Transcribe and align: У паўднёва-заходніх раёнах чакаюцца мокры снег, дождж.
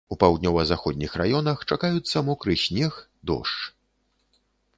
У 0.13 0.15
паўднёва-заходніх 0.21 1.13
раёнах 1.21 1.57
чакаюцца 1.69 2.17
мокры 2.31 2.53
снег, 2.65 2.93
дождж. 3.33 3.61